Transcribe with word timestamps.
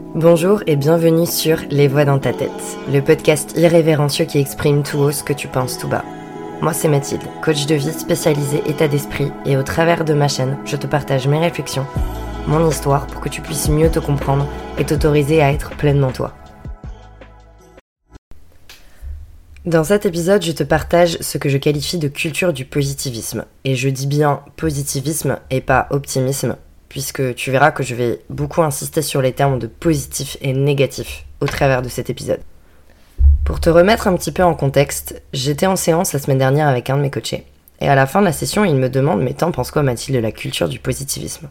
Bonjour 0.00 0.62
et 0.68 0.76
bienvenue 0.76 1.26
sur 1.26 1.58
Les 1.70 1.88
Voix 1.88 2.04
dans 2.04 2.20
ta 2.20 2.32
tête, 2.32 2.50
le 2.88 3.00
podcast 3.00 3.54
irrévérencieux 3.56 4.26
qui 4.26 4.38
exprime 4.38 4.84
tout 4.84 4.98
haut 4.98 5.10
ce 5.10 5.24
que 5.24 5.32
tu 5.32 5.48
penses 5.48 5.76
tout 5.76 5.88
bas. 5.88 6.04
Moi 6.62 6.72
c'est 6.72 6.86
Mathilde, 6.86 7.22
coach 7.42 7.66
de 7.66 7.74
vie 7.74 7.92
spécialisé 7.92 8.62
état 8.66 8.86
d'esprit 8.86 9.32
et 9.44 9.56
au 9.56 9.64
travers 9.64 10.04
de 10.04 10.14
ma 10.14 10.28
chaîne, 10.28 10.56
je 10.64 10.76
te 10.76 10.86
partage 10.86 11.26
mes 11.26 11.40
réflexions, 11.40 11.84
mon 12.46 12.68
histoire 12.68 13.08
pour 13.08 13.20
que 13.20 13.28
tu 13.28 13.42
puisses 13.42 13.68
mieux 13.68 13.90
te 13.90 13.98
comprendre 13.98 14.46
et 14.78 14.84
t'autoriser 14.84 15.42
à 15.42 15.52
être 15.52 15.70
pleinement 15.70 16.12
toi. 16.12 16.32
Dans 19.66 19.84
cet 19.84 20.06
épisode, 20.06 20.42
je 20.42 20.52
te 20.52 20.62
partage 20.62 21.18
ce 21.20 21.36
que 21.36 21.48
je 21.48 21.58
qualifie 21.58 21.98
de 21.98 22.08
culture 22.08 22.52
du 22.52 22.64
positivisme. 22.64 23.44
Et 23.64 23.74
je 23.74 23.90
dis 23.90 24.06
bien 24.06 24.40
positivisme 24.56 25.38
et 25.50 25.60
pas 25.60 25.88
optimisme, 25.90 26.56
puisque 26.88 27.34
tu 27.34 27.50
verras 27.50 27.70
que 27.70 27.82
je 27.82 27.94
vais 27.94 28.20
beaucoup 28.30 28.62
insister 28.62 29.02
sur 29.02 29.22
les 29.22 29.32
termes 29.32 29.58
de 29.58 29.66
positif 29.66 30.36
et 30.40 30.52
négatif 30.52 31.24
au 31.40 31.46
travers 31.46 31.82
de 31.82 31.88
cet 31.88 32.10
épisode. 32.10 32.40
Pour 33.44 33.60
te 33.60 33.70
remettre 33.70 34.08
un 34.08 34.16
petit 34.16 34.32
peu 34.32 34.42
en 34.42 34.54
contexte, 34.54 35.22
j'étais 35.32 35.66
en 35.66 35.76
séance 35.76 36.12
la 36.12 36.18
semaine 36.18 36.38
dernière 36.38 36.68
avec 36.68 36.90
un 36.90 36.96
de 36.96 37.02
mes 37.02 37.10
coachés. 37.10 37.44
Et 37.80 37.88
à 37.88 37.94
la 37.94 38.06
fin 38.06 38.20
de 38.20 38.26
la 38.26 38.32
session, 38.32 38.64
il 38.64 38.74
me 38.74 38.88
demande 38.88 39.22
Mais 39.22 39.32
t'en 39.32 39.52
penses 39.52 39.70
quoi, 39.70 39.82
Mathilde, 39.82 40.18
de 40.18 40.22
la 40.22 40.32
culture 40.32 40.68
du 40.68 40.78
positivisme? 40.78 41.48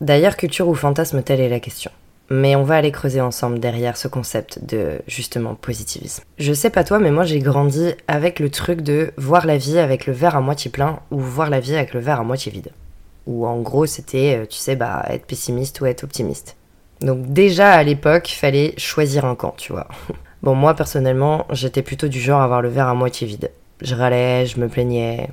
D'ailleurs, 0.00 0.36
culture 0.36 0.68
ou 0.68 0.74
fantasme, 0.74 1.22
telle 1.22 1.40
est 1.40 1.48
la 1.48 1.60
question. 1.60 1.90
Mais 2.30 2.56
on 2.56 2.64
va 2.64 2.76
aller 2.76 2.90
creuser 2.90 3.20
ensemble 3.20 3.60
derrière 3.60 3.96
ce 3.96 4.08
concept 4.08 4.64
de 4.64 5.00
justement 5.06 5.54
positivisme. 5.54 6.24
Je 6.38 6.52
sais 6.52 6.70
pas 6.70 6.82
toi, 6.82 6.98
mais 6.98 7.10
moi 7.10 7.24
j'ai 7.24 7.38
grandi 7.38 7.92
avec 8.08 8.40
le 8.40 8.50
truc 8.50 8.80
de 8.80 9.12
voir 9.18 9.46
la 9.46 9.58
vie 9.58 9.78
avec 9.78 10.06
le 10.06 10.14
verre 10.14 10.34
à 10.34 10.40
moitié 10.40 10.70
plein 10.70 11.00
ou 11.10 11.20
voir 11.20 11.50
la 11.50 11.60
vie 11.60 11.76
avec 11.76 11.92
le 11.92 12.00
verre 12.00 12.20
à 12.20 12.24
moitié 12.24 12.50
vide. 12.50 12.70
Ou 13.26 13.46
en 13.46 13.60
gros 13.60 13.86
c'était, 13.86 14.38
euh, 14.42 14.46
tu 14.46 14.58
sais, 14.58 14.76
bah 14.76 15.04
être 15.08 15.26
pessimiste 15.26 15.80
ou 15.80 15.86
être 15.86 16.04
optimiste. 16.04 16.56
Donc 17.00 17.26
déjà 17.32 17.72
à 17.72 17.82
l'époque, 17.82 18.32
il 18.32 18.36
fallait 18.36 18.74
choisir 18.76 19.24
un 19.24 19.34
camp, 19.34 19.54
tu 19.56 19.72
vois. 19.72 19.88
Bon 20.42 20.54
moi 20.54 20.74
personnellement, 20.74 21.46
j'étais 21.52 21.80
plutôt 21.80 22.06
du 22.06 22.20
genre 22.20 22.42
à 22.42 22.44
avoir 22.44 22.60
le 22.60 22.68
verre 22.68 22.88
à 22.88 22.94
moitié 22.94 23.26
vide. 23.26 23.50
Je 23.80 23.94
râlais, 23.94 24.44
je 24.44 24.60
me 24.60 24.68
plaignais. 24.68 25.30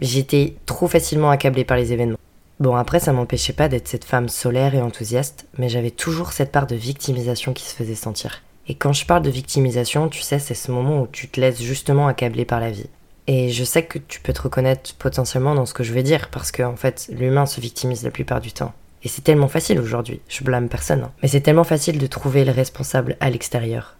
J'étais 0.00 0.56
trop 0.66 0.88
facilement 0.88 1.30
accablée 1.30 1.64
par 1.64 1.76
les 1.76 1.92
événements. 1.92 2.18
Bon, 2.62 2.76
après, 2.76 3.00
ça 3.00 3.12
m'empêchait 3.12 3.52
pas 3.52 3.68
d'être 3.68 3.88
cette 3.88 4.04
femme 4.04 4.28
solaire 4.28 4.74
et 4.74 4.82
enthousiaste, 4.82 5.48
mais 5.58 5.68
j'avais 5.68 5.90
toujours 5.90 6.32
cette 6.32 6.52
part 6.52 6.68
de 6.68 6.76
victimisation 6.76 7.52
qui 7.52 7.64
se 7.64 7.74
faisait 7.74 7.96
sentir. 7.96 8.42
Et 8.68 8.76
quand 8.76 8.92
je 8.92 9.04
parle 9.04 9.22
de 9.22 9.30
victimisation, 9.30 10.08
tu 10.08 10.20
sais, 10.20 10.38
c'est 10.38 10.54
ce 10.54 10.70
moment 10.70 11.02
où 11.02 11.08
tu 11.08 11.28
te 11.28 11.40
laisses 11.40 11.60
justement 11.60 12.06
accabler 12.06 12.44
par 12.44 12.60
la 12.60 12.70
vie. 12.70 12.86
Et 13.26 13.50
je 13.50 13.64
sais 13.64 13.84
que 13.84 13.98
tu 13.98 14.20
peux 14.20 14.32
te 14.32 14.42
reconnaître 14.42 14.94
potentiellement 14.96 15.54
dans 15.54 15.66
ce 15.66 15.74
que 15.74 15.84
je 15.84 15.92
vais 15.92 16.02
dire, 16.02 16.28
parce 16.30 16.50
qu'en 16.50 16.72
en 16.72 16.76
fait, 16.76 17.08
l'humain 17.12 17.46
se 17.46 17.60
victimise 17.60 18.02
la 18.02 18.10
plupart 18.10 18.40
du 18.40 18.52
temps. 18.52 18.72
Et 19.04 19.08
c'est 19.08 19.22
tellement 19.22 19.48
facile 19.48 19.80
aujourd'hui, 19.80 20.20
je 20.28 20.44
blâme 20.44 20.68
personne, 20.68 21.02
hein. 21.02 21.12
mais 21.22 21.28
c'est 21.28 21.40
tellement 21.40 21.64
facile 21.64 21.98
de 21.98 22.06
trouver 22.06 22.44
le 22.44 22.52
responsable 22.52 23.16
à 23.20 23.30
l'extérieur. 23.30 23.96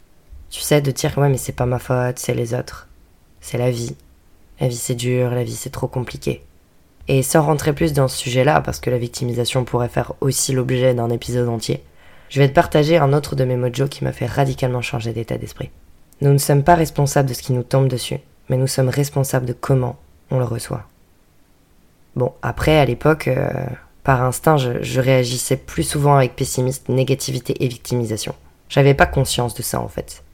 Tu 0.51 0.61
sais, 0.61 0.81
de 0.81 0.91
dire 0.91 1.17
ouais, 1.19 1.29
mais 1.29 1.39
c'est 1.39 1.53
pas 1.53 1.67
ma 1.67 1.79
faute, 1.79 2.19
c'est 2.19 2.35
les 2.35 2.55
autres. 2.55 2.89
C'est 3.41 3.59
la 3.59 3.71
vie. 3.71 3.97
La 4.61 4.69
vie 4.69 4.77
c'est 4.77 4.95
dur, 4.95 5.31
la 5.31 5.45
vie 5.45 5.57
c'est 5.57 5.71
trop 5.71 5.89
compliqué. 5.89 6.45
Et 7.09 7.23
sans 7.23 7.43
rentrer 7.43 7.73
plus 7.73 7.93
dans 7.93 8.07
ce 8.07 8.17
sujet-là, 8.17 8.61
parce 8.61 8.79
que 8.79 8.91
la 8.91 8.99
victimisation 8.99 9.65
pourrait 9.65 9.89
faire 9.89 10.13
aussi 10.21 10.53
l'objet 10.53 10.95
d'un 10.95 11.11
épisode 11.11 11.49
entier, 11.49 11.83
je 12.29 12.39
vais 12.39 12.49
te 12.49 12.55
partager 12.55 12.97
un 12.97 13.13
autre 13.13 13.35
de 13.35 13.45
mes 13.45 13.57
mojos 13.57 13.89
qui 13.89 14.05
m'a 14.05 14.13
fait 14.13 14.27
radicalement 14.27 14.83
changer 14.83 15.13
d'état 15.13 15.37
d'esprit. 15.37 15.71
Nous 16.21 16.33
ne 16.33 16.39
sommes 16.39 16.63
pas 16.63 16.77
responsables 16.77 17.29
de 17.29 17.35
ce 17.35 17.43
qui 17.43 17.53
nous 17.53 17.65
tombe 17.65 17.89
dessus, 17.89 18.21
mais 18.49 18.57
nous 18.57 18.67
sommes 18.67 18.89
responsables 18.89 19.47
de 19.47 19.53
comment 19.53 19.97
on 20.31 20.39
le 20.39 20.45
reçoit. 20.45 20.85
Bon, 22.17 22.33
après, 22.43 22.79
à 22.79 22.85
l'époque, 22.85 23.29
euh, 23.29 23.51
par 24.05 24.23
instinct, 24.23 24.57
je, 24.57 25.01
réagissais 25.01 25.57
plus 25.57 25.85
souvent 25.85 26.17
avec 26.17 26.35
pessimisme, 26.35 26.93
négativité 26.93 27.65
et 27.65 27.69
victimisation. 27.69 28.35
J'avais 28.69 28.95
pas 28.95 29.07
conscience 29.07 29.55
de 29.55 29.63
ça 29.63 29.81
en 29.81 29.89
fait. 29.89 30.25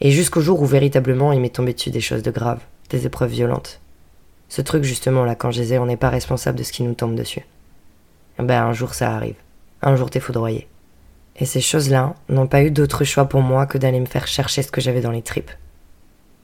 Et 0.00 0.10
jusqu'au 0.10 0.40
jour 0.40 0.60
où 0.60 0.66
véritablement 0.66 1.32
il 1.32 1.40
m'est 1.40 1.54
tombé 1.54 1.72
dessus 1.72 1.90
des 1.90 2.00
choses 2.00 2.22
de 2.22 2.30
graves, 2.30 2.60
des 2.90 3.06
épreuves 3.06 3.30
violentes. 3.30 3.80
Ce 4.48 4.60
truc 4.60 4.84
justement 4.84 5.24
là, 5.24 5.34
quand 5.34 5.50
je 5.50 5.62
disais 5.62 5.78
on 5.78 5.86
n'est 5.86 5.96
pas 5.96 6.10
responsable 6.10 6.58
de 6.58 6.64
ce 6.64 6.72
qui 6.72 6.82
nous 6.82 6.94
tombe 6.94 7.14
dessus. 7.14 7.46
Ben 8.38 8.62
un 8.62 8.72
jour 8.72 8.94
ça 8.94 9.14
arrive. 9.14 9.36
Un 9.80 9.96
jour 9.96 10.10
t'es 10.10 10.20
foudroyé. 10.20 10.68
Et 11.36 11.46
ces 11.46 11.60
choses-là 11.60 12.14
n'ont 12.28 12.46
pas 12.46 12.62
eu 12.62 12.70
d'autre 12.70 13.04
choix 13.04 13.24
pour 13.24 13.40
moi 13.40 13.66
que 13.66 13.78
d'aller 13.78 14.00
me 14.00 14.06
faire 14.06 14.26
chercher 14.26 14.62
ce 14.62 14.70
que 14.70 14.80
j'avais 14.80 15.00
dans 15.00 15.10
les 15.10 15.22
tripes. 15.22 15.50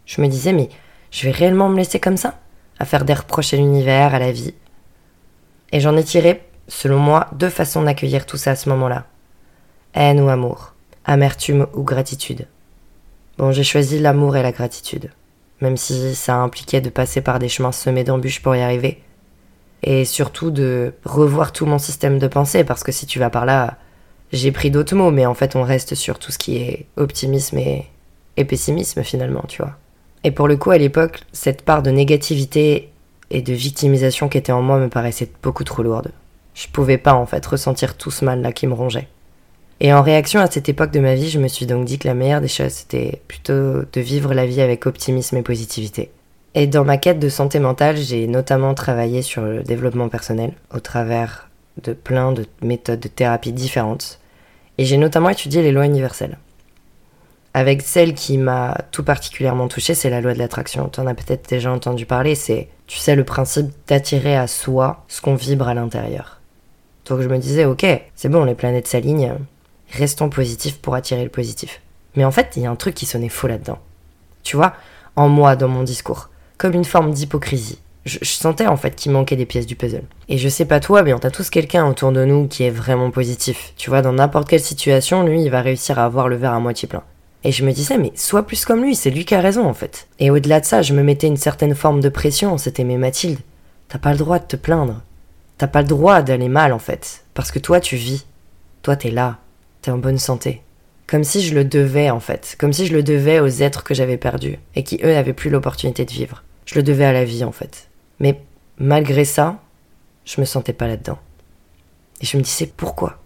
Je 0.06 0.22
me 0.22 0.28
disais 0.28 0.52
mais 0.52 0.70
je 1.10 1.26
vais 1.26 1.32
réellement 1.32 1.68
me 1.68 1.76
laisser 1.76 2.00
comme 2.00 2.16
ça 2.16 2.38
À 2.78 2.84
faire 2.84 3.04
des 3.04 3.14
reproches 3.14 3.54
à 3.54 3.56
l'univers, 3.56 4.14
à 4.14 4.18
la 4.18 4.32
vie 4.32 4.54
Et 5.72 5.80
j'en 5.80 5.96
ai 5.96 6.04
tiré, 6.04 6.42
selon 6.68 6.98
moi, 6.98 7.28
deux 7.32 7.50
façons 7.50 7.82
d'accueillir 7.82 8.26
tout 8.26 8.36
ça 8.36 8.52
à 8.52 8.56
ce 8.56 8.68
moment-là. 8.68 9.06
Haine 9.94 10.20
ou 10.20 10.28
amour. 10.28 10.74
Amertume 11.04 11.66
ou 11.74 11.82
gratitude. 11.82 12.46
Bon, 13.38 13.52
j'ai 13.52 13.64
choisi 13.64 13.98
l'amour 13.98 14.36
et 14.36 14.42
la 14.42 14.52
gratitude 14.52 15.10
même 15.60 15.76
si 15.76 16.14
ça 16.14 16.36
impliquait 16.36 16.80
de 16.80 16.90
passer 16.90 17.20
par 17.20 17.38
des 17.38 17.48
chemins 17.48 17.72
semés 17.72 18.04
d'embûches 18.04 18.42
pour 18.42 18.56
y 18.56 18.62
arriver. 18.62 19.02
Et 19.82 20.04
surtout 20.04 20.50
de 20.50 20.94
revoir 21.04 21.52
tout 21.52 21.66
mon 21.66 21.78
système 21.78 22.18
de 22.18 22.26
pensée, 22.26 22.64
parce 22.64 22.82
que 22.82 22.92
si 22.92 23.06
tu 23.06 23.18
vas 23.18 23.30
par 23.30 23.46
là, 23.46 23.78
j'ai 24.32 24.52
pris 24.52 24.70
d'autres 24.70 24.94
mots, 24.94 25.10
mais 25.10 25.26
en 25.26 25.34
fait 25.34 25.56
on 25.56 25.62
reste 25.62 25.94
sur 25.94 26.18
tout 26.18 26.32
ce 26.32 26.38
qui 26.38 26.56
est 26.58 26.86
optimisme 26.96 27.58
et, 27.58 27.86
pessimisme 28.48 29.02
finalement, 29.02 29.44
tu 29.48 29.60
vois. 29.60 29.76
Et 30.24 30.30
pour 30.30 30.48
le 30.48 30.56
coup, 30.56 30.70
à 30.70 30.78
l'époque, 30.78 31.20
cette 31.32 31.62
part 31.62 31.82
de 31.82 31.90
négativité 31.90 32.90
et 33.30 33.42
de 33.42 33.52
victimisation 33.52 34.28
qui 34.28 34.38
était 34.38 34.52
en 34.52 34.62
moi 34.62 34.78
me 34.78 34.88
paraissait 34.88 35.30
beaucoup 35.42 35.64
trop 35.64 35.82
lourde. 35.82 36.12
Je 36.54 36.66
pouvais 36.68 36.98
pas 36.98 37.14
en 37.14 37.26
fait 37.26 37.44
ressentir 37.46 37.96
tout 37.96 38.10
ce 38.10 38.24
mal 38.24 38.42
là 38.42 38.52
qui 38.52 38.66
me 38.66 38.74
rongeait. 38.74 39.08
Et 39.82 39.94
en 39.94 40.02
réaction 40.02 40.40
à 40.40 40.50
cette 40.50 40.68
époque 40.68 40.90
de 40.90 41.00
ma 41.00 41.14
vie, 41.14 41.30
je 41.30 41.38
me 41.38 41.48
suis 41.48 41.64
donc 41.64 41.86
dit 41.86 41.98
que 41.98 42.06
la 42.06 42.14
meilleure 42.14 42.42
des 42.42 42.48
choses, 42.48 42.72
c'était 42.72 43.22
plutôt 43.28 43.82
de 43.90 44.00
vivre 44.00 44.34
la 44.34 44.44
vie 44.44 44.60
avec 44.60 44.84
optimisme 44.84 45.38
et 45.38 45.42
positivité. 45.42 46.10
Et 46.54 46.66
dans 46.66 46.84
ma 46.84 46.98
quête 46.98 47.18
de 47.18 47.28
santé 47.30 47.60
mentale, 47.60 47.96
j'ai 47.96 48.26
notamment 48.26 48.74
travaillé 48.74 49.22
sur 49.22 49.42
le 49.42 49.62
développement 49.62 50.10
personnel 50.10 50.52
au 50.74 50.80
travers 50.80 51.48
de 51.82 51.94
plein 51.94 52.32
de 52.32 52.44
méthodes 52.60 53.00
de 53.00 53.08
thérapie 53.08 53.52
différentes. 53.52 54.18
Et 54.76 54.84
j'ai 54.84 54.98
notamment 54.98 55.30
étudié 55.30 55.62
les 55.62 55.72
lois 55.72 55.86
universelles. 55.86 56.36
Avec 57.52 57.82
celle 57.82 58.14
qui 58.14 58.38
m'a 58.38 58.76
tout 58.92 59.02
particulièrement 59.02 59.66
touchée, 59.66 59.94
c'est 59.94 60.10
la 60.10 60.20
loi 60.20 60.34
de 60.34 60.38
l'attraction. 60.38 60.88
Tu 60.88 61.00
en 61.00 61.06
as 61.06 61.14
peut-être 61.14 61.48
déjà 61.48 61.72
entendu 61.72 62.06
parler, 62.06 62.34
c'est, 62.36 62.68
tu 62.86 62.98
sais, 62.98 63.16
le 63.16 63.24
principe 63.24 63.72
d'attirer 63.88 64.36
à 64.36 64.46
soi 64.46 65.04
ce 65.08 65.20
qu'on 65.20 65.34
vibre 65.34 65.66
à 65.66 65.74
l'intérieur. 65.74 66.40
Donc 67.06 67.20
je 67.20 67.28
me 67.28 67.38
disais, 67.38 67.64
ok, 67.64 67.84
c'est 68.14 68.28
bon, 68.28 68.44
les 68.44 68.54
planètes 68.54 68.86
s'alignent, 68.86 69.34
restons 69.90 70.28
positifs 70.28 70.78
pour 70.78 70.94
attirer 70.94 71.24
le 71.24 71.30
positif. 71.30 71.80
Mais 72.14 72.24
en 72.24 72.30
fait, 72.30 72.52
il 72.56 72.62
y 72.62 72.66
a 72.66 72.70
un 72.70 72.76
truc 72.76 72.94
qui 72.94 73.06
sonnait 73.06 73.28
faux 73.28 73.48
là-dedans. 73.48 73.78
Tu 74.44 74.56
vois, 74.56 74.74
en 75.16 75.28
moi, 75.28 75.56
dans 75.56 75.68
mon 75.68 75.82
discours, 75.82 76.30
comme 76.56 76.74
une 76.74 76.84
forme 76.84 77.12
d'hypocrisie. 77.12 77.78
Je, 78.06 78.18
sentais 78.24 78.66
en 78.66 78.76
fait 78.76 78.96
qu'il 78.96 79.12
manquait 79.12 79.36
des 79.36 79.44
pièces 79.44 79.66
du 79.66 79.76
puzzle. 79.76 80.04
Et 80.28 80.38
je 80.38 80.48
sais 80.48 80.64
pas 80.64 80.80
toi, 80.80 81.02
mais 81.02 81.12
on 81.12 81.18
a 81.18 81.30
tous 81.30 81.50
quelqu'un 81.50 81.86
autour 81.86 82.12
de 82.12 82.24
nous 82.24 82.48
qui 82.48 82.62
est 82.62 82.70
vraiment 82.70 83.10
positif. 83.10 83.74
Tu 83.76 83.90
vois, 83.90 84.02
dans 84.02 84.12
n'importe 84.12 84.48
quelle 84.48 84.60
situation, 84.60 85.22
lui, 85.22 85.42
il 85.42 85.50
va 85.50 85.60
réussir 85.60 85.98
à 85.98 86.04
avoir 86.04 86.28
le 86.28 86.36
verre 86.36 86.54
à 86.54 86.60
moitié 86.60 86.88
plein. 86.88 87.02
Et 87.44 87.52
je 87.52 87.64
me 87.64 87.72
disais, 87.72 87.96
mais 87.96 88.12
sois 88.14 88.46
plus 88.46 88.64
comme 88.64 88.82
lui, 88.82 88.94
c'est 88.94 89.10
lui 89.10 89.24
qui 89.24 89.34
a 89.34 89.40
raison 89.40 89.66
en 89.66 89.74
fait. 89.74 90.08
Et 90.18 90.30
au-delà 90.30 90.60
de 90.60 90.66
ça, 90.66 90.82
je 90.82 90.92
me 90.92 91.02
mettais 91.02 91.26
une 91.26 91.36
certaine 91.36 91.74
forme 91.74 92.00
de 92.00 92.08
pression, 92.08 92.58
c'était 92.58 92.84
mais 92.84 92.98
Mathilde, 92.98 93.40
t'as 93.88 93.98
pas 93.98 94.12
le 94.12 94.18
droit 94.18 94.38
de 94.38 94.44
te 94.44 94.56
plaindre. 94.56 95.02
T'as 95.58 95.66
pas 95.66 95.82
le 95.82 95.88
droit 95.88 96.22
d'aller 96.22 96.48
mal 96.48 96.72
en 96.72 96.78
fait. 96.78 97.24
Parce 97.34 97.50
que 97.50 97.58
toi, 97.58 97.80
tu 97.80 97.96
vis. 97.96 98.26
Toi, 98.82 98.96
t'es 98.96 99.10
là 99.10 99.38
t'es 99.82 99.90
en 99.90 99.98
bonne 99.98 100.18
santé. 100.18 100.62
Comme 101.06 101.24
si 101.24 101.42
je 101.42 101.54
le 101.54 101.64
devais 101.64 102.10
en 102.10 102.20
fait, 102.20 102.56
comme 102.58 102.72
si 102.72 102.86
je 102.86 102.92
le 102.92 103.02
devais 103.02 103.40
aux 103.40 103.48
êtres 103.48 103.82
que 103.82 103.94
j'avais 103.94 104.16
perdus 104.16 104.58
et 104.74 104.84
qui 104.84 105.00
eux 105.02 105.12
n'avaient 105.12 105.32
plus 105.32 105.50
l'opportunité 105.50 106.04
de 106.04 106.10
vivre. 106.10 106.44
Je 106.66 106.76
le 106.76 106.82
devais 106.82 107.04
à 107.04 107.12
la 107.12 107.24
vie 107.24 107.42
en 107.42 107.52
fait. 107.52 107.88
Mais 108.20 108.40
malgré 108.78 109.24
ça, 109.24 109.60
je 110.24 110.40
me 110.40 110.46
sentais 110.46 110.72
pas 110.72 110.86
là-dedans. 110.86 111.18
Et 112.20 112.26
je 112.26 112.36
me 112.36 112.42
disais 112.42 112.70
pourquoi? 112.76 113.18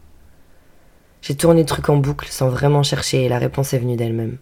J'ai 1.26 1.34
tourné 1.34 1.62
le 1.62 1.66
truc 1.66 1.88
en 1.88 1.96
boucle 1.96 2.28
sans 2.28 2.50
vraiment 2.50 2.82
chercher 2.82 3.24
et 3.24 3.30
la 3.30 3.38
réponse 3.38 3.72
est 3.72 3.78
venue 3.78 3.96
d'elle-même. 3.96 4.36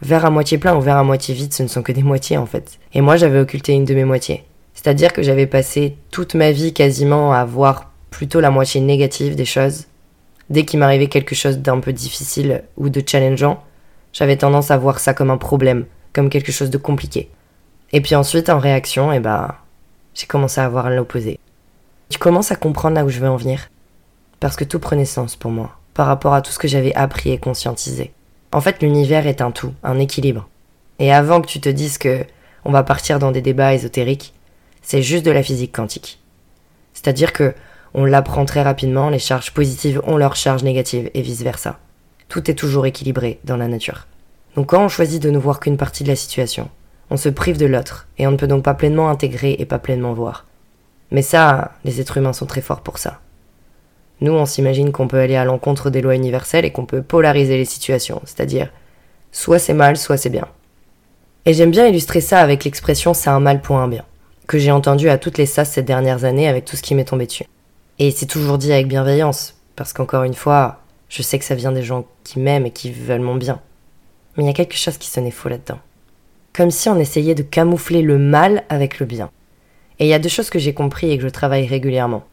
Verre 0.00 0.24
à 0.24 0.30
moitié 0.30 0.56
plein 0.56 0.74
ou 0.74 0.80
verre 0.80 0.96
à 0.96 1.04
moitié 1.04 1.34
vide, 1.34 1.52
ce 1.52 1.62
ne 1.62 1.68
sont 1.68 1.82
que 1.82 1.92
des 1.92 2.02
moitiés 2.02 2.38
en 2.38 2.46
fait. 2.46 2.78
Et 2.94 3.02
moi 3.02 3.18
j'avais 3.18 3.38
occulté 3.38 3.74
une 3.74 3.84
de 3.84 3.92
mes 3.92 4.06
moitiés. 4.06 4.44
C'est-à-dire 4.72 5.12
que 5.12 5.22
j'avais 5.22 5.46
passé 5.46 5.98
toute 6.10 6.34
ma 6.34 6.52
vie 6.52 6.72
quasiment 6.72 7.34
à 7.34 7.44
voir 7.44 7.92
plutôt 8.08 8.40
la 8.40 8.50
moitié 8.50 8.80
négative 8.80 9.36
des 9.36 9.44
choses 9.44 9.84
dès 10.48 10.64
qu'il 10.64 10.80
m'arrivait 10.80 11.08
quelque 11.08 11.34
chose 11.34 11.58
d'un 11.58 11.80
peu 11.80 11.92
difficile 11.92 12.64
ou 12.78 12.88
de 12.88 13.02
challengeant, 13.06 13.62
j'avais 14.14 14.38
tendance 14.38 14.70
à 14.70 14.78
voir 14.78 15.00
ça 15.00 15.12
comme 15.12 15.30
un 15.30 15.36
problème, 15.36 15.84
comme 16.14 16.30
quelque 16.30 16.50
chose 16.50 16.70
de 16.70 16.78
compliqué. 16.78 17.28
Et 17.92 18.00
puis 18.00 18.14
ensuite, 18.14 18.48
en 18.48 18.58
réaction, 18.58 19.12
eh 19.12 19.20
ben, 19.20 19.54
j'ai 20.14 20.26
commencé 20.26 20.62
à 20.62 20.68
voir 20.70 20.88
l'opposé. 20.88 21.38
Tu 22.08 22.18
commences 22.18 22.52
à 22.52 22.56
comprendre 22.56 22.96
là 22.96 23.04
où 23.04 23.10
je 23.10 23.20
veux 23.20 23.28
en 23.28 23.36
venir. 23.36 23.68
Parce 24.40 24.56
que 24.56 24.64
tout 24.64 24.78
prenait 24.78 25.04
sens 25.04 25.36
pour 25.36 25.50
moi, 25.50 25.78
par 25.94 26.06
rapport 26.06 26.34
à 26.34 26.42
tout 26.42 26.52
ce 26.52 26.58
que 26.58 26.68
j'avais 26.68 26.94
appris 26.94 27.30
et 27.30 27.38
conscientisé. 27.38 28.12
En 28.52 28.60
fait, 28.60 28.82
l'univers 28.82 29.26
est 29.26 29.40
un 29.40 29.50
tout, 29.50 29.74
un 29.82 29.98
équilibre. 29.98 30.48
Et 30.98 31.12
avant 31.12 31.40
que 31.40 31.46
tu 31.46 31.60
te 31.60 31.68
dises 31.68 31.98
que 31.98 32.24
on 32.64 32.72
va 32.72 32.82
partir 32.82 33.18
dans 33.18 33.30
des 33.32 33.40
débats 33.40 33.74
ésotériques, 33.74 34.34
c'est 34.82 35.02
juste 35.02 35.24
de 35.24 35.30
la 35.30 35.42
physique 35.42 35.74
quantique. 35.74 36.20
C'est-à-dire 36.92 37.32
que 37.32 37.54
On 37.94 38.04
l'apprend 38.04 38.44
très 38.44 38.62
rapidement, 38.62 39.08
les 39.10 39.18
charges 39.18 39.52
positives 39.52 40.00
ont 40.04 40.16
leurs 40.16 40.36
charges 40.36 40.62
négatives 40.62 41.10
et 41.14 41.22
vice-versa. 41.22 41.78
Tout 42.28 42.50
est 42.50 42.54
toujours 42.54 42.86
équilibré 42.86 43.40
dans 43.44 43.56
la 43.56 43.68
nature. 43.68 44.06
Donc 44.56 44.68
quand 44.68 44.84
on 44.84 44.88
choisit 44.88 45.22
de 45.22 45.30
ne 45.30 45.38
voir 45.38 45.60
qu'une 45.60 45.76
partie 45.76 46.04
de 46.04 46.08
la 46.08 46.16
situation, 46.16 46.68
on 47.10 47.16
se 47.16 47.28
prive 47.30 47.56
de 47.56 47.66
l'autre, 47.66 48.06
et 48.18 48.26
on 48.26 48.32
ne 48.32 48.36
peut 48.36 48.46
donc 48.46 48.62
pas 48.62 48.74
pleinement 48.74 49.08
intégrer 49.08 49.56
et 49.58 49.64
pas 49.64 49.78
pleinement 49.78 50.12
voir. 50.12 50.44
Mais 51.10 51.22
ça, 51.22 51.72
les 51.84 52.00
êtres 52.00 52.18
humains 52.18 52.34
sont 52.34 52.46
très 52.46 52.60
forts 52.60 52.82
pour 52.82 52.98
ça. 52.98 53.20
Nous, 54.20 54.32
on 54.32 54.46
s'imagine 54.46 54.90
qu'on 54.90 55.08
peut 55.08 55.20
aller 55.20 55.36
à 55.36 55.44
l'encontre 55.44 55.90
des 55.90 56.00
lois 56.00 56.16
universelles 56.16 56.64
et 56.64 56.72
qu'on 56.72 56.86
peut 56.86 57.02
polariser 57.02 57.56
les 57.56 57.64
situations, 57.64 58.20
c'est-à-dire 58.24 58.70
soit 59.30 59.58
c'est 59.58 59.74
mal, 59.74 59.96
soit 59.96 60.16
c'est 60.16 60.30
bien. 60.30 60.48
Et 61.46 61.54
j'aime 61.54 61.70
bien 61.70 61.86
illustrer 61.86 62.20
ça 62.20 62.40
avec 62.40 62.64
l'expression 62.64 63.14
c'est 63.14 63.30
un 63.30 63.40
mal 63.40 63.62
pour 63.62 63.76
un 63.76 63.88
bien, 63.88 64.04
que 64.46 64.58
j'ai 64.58 64.72
entendu 64.72 65.08
à 65.08 65.18
toutes 65.18 65.38
les 65.38 65.46
sas 65.46 65.64
ces 65.64 65.82
dernières 65.82 66.24
années 66.24 66.48
avec 66.48 66.64
tout 66.64 66.76
ce 66.76 66.82
qui 66.82 66.94
m'est 66.94 67.04
tombé 67.04 67.26
dessus. 67.26 67.46
Et 68.00 68.10
c'est 68.10 68.26
toujours 68.26 68.58
dit 68.58 68.72
avec 68.72 68.88
bienveillance, 68.88 69.54
parce 69.76 69.92
qu'encore 69.92 70.24
une 70.24 70.34
fois, 70.34 70.80
je 71.08 71.22
sais 71.22 71.38
que 71.38 71.44
ça 71.44 71.54
vient 71.54 71.72
des 71.72 71.82
gens 71.82 72.04
qui 72.24 72.40
m'aiment 72.40 72.66
et 72.66 72.70
qui 72.70 72.90
veulent 72.90 73.20
mon 73.20 73.36
bien. 73.36 73.60
Mais 74.36 74.44
il 74.44 74.46
y 74.46 74.50
a 74.50 74.54
quelque 74.54 74.76
chose 74.76 74.98
qui 74.98 75.08
sonnait 75.08 75.30
faux 75.30 75.48
là-dedans. 75.48 75.78
Comme 76.52 76.70
si 76.70 76.88
on 76.88 76.98
essayait 76.98 77.34
de 77.34 77.42
camoufler 77.42 78.02
le 78.02 78.18
mal 78.18 78.64
avec 78.68 78.98
le 78.98 79.06
bien. 79.06 79.30
Et 79.98 80.06
il 80.06 80.08
y 80.08 80.14
a 80.14 80.18
deux 80.18 80.28
choses 80.28 80.50
que 80.50 80.58
j'ai 80.58 80.74
compris 80.74 81.10
et 81.10 81.18
que 81.18 81.24
je 81.24 81.28
travaille 81.28 81.66
régulièrement. 81.66 82.24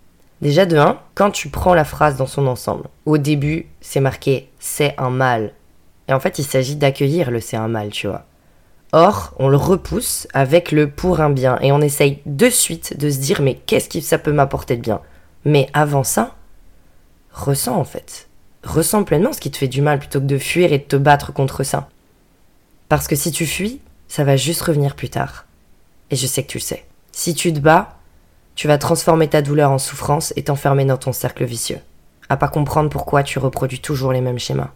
Déjà 0.42 0.66
de 0.66 0.78
un, 0.78 1.00
quand 1.14 1.32
tu 1.32 1.50
prends 1.50 1.74
la 1.74 1.86
phrase 1.86 2.18
dans 2.18 2.28
son 2.28 2.48
ensemble, 2.48 2.86
au 3.06 3.18
début, 3.18 3.68
c'est 3.82 4.02
marqué 4.02 4.50
c'est 4.60 4.94
un 4.98 5.10
mal. 5.10 5.54
Et 6.08 6.14
en 6.14 6.20
fait, 6.20 6.40
il 6.40 6.44
s'agit 6.44 6.76
d'accueillir 6.76 7.32
le 7.32 7.40
c'est 7.40 7.58
un 7.58 7.68
mal, 7.68 7.90
tu 7.90 8.08
vois. 8.08 8.26
Or, 8.92 9.34
on 9.40 9.50
le 9.50 9.58
repousse 9.58 10.28
avec 10.34 10.72
le 10.72 10.90
pour 10.90 11.20
un 11.20 11.30
bien 11.30 11.58
et 11.62 11.72
on 11.72 11.82
essaye 11.82 12.22
de 12.26 12.50
suite 12.50 12.98
de 12.98 13.10
se 13.10 13.18
dire 13.18 13.42
mais 13.42 13.56
qu'est-ce 13.56 13.90
que 13.90 14.00
ça 14.00 14.18
peut 14.18 14.32
m'apporter 14.32 14.78
de 14.78 14.82
bien? 14.82 15.02
Mais 15.44 15.70
avant 15.74 16.04
ça, 16.04 16.36
ressens 17.34 17.76
en 17.76 17.84
fait. 17.84 18.28
Ressens 18.64 19.04
pleinement 19.04 19.34
ce 19.34 19.42
qui 19.42 19.52
te 19.52 19.58
fait 19.58 19.68
du 19.68 19.82
mal 19.82 20.00
plutôt 20.00 20.20
que 20.20 20.26
de 20.26 20.38
fuir 20.38 20.72
et 20.74 20.80
de 20.80 20.84
te 20.84 20.96
battre 20.96 21.34
contre 21.34 21.64
ça. 21.64 21.90
Parce 22.88 23.08
que 23.08 23.16
si 23.16 23.32
tu 23.32 23.46
fuis, 23.46 23.82
ça 24.08 24.24
va 24.24 24.38
juste 24.38 24.62
revenir 24.62 24.96
plus 24.96 25.10
tard. 25.10 25.46
Et 26.12 26.16
je 26.16 26.28
sais 26.28 26.44
que 26.44 26.52
tu 26.52 26.60
le 26.60 26.64
sais. 26.64 26.86
Si 27.12 27.34
tu 27.34 27.52
te 27.52 27.60
bats, 27.60 27.98
tu 28.56 28.68
vas 28.68 28.78
transformer 28.78 29.28
ta 29.28 29.42
douleur 29.42 29.72
en 29.72 29.78
souffrance 29.78 30.34
et 30.36 30.44
t'enfermer 30.44 30.86
dans 30.86 30.98
ton 30.98 31.12
cercle 31.12 31.44
vicieux. 31.44 31.80
À 32.30 32.38
pas 32.38 32.48
comprendre 32.48 32.90
pourquoi 32.90 33.22
tu 33.22 33.38
reproduis 33.38 33.80
toujours 33.80 34.12
les 34.12 34.22
mêmes 34.22 34.40
schémas. 34.40 34.72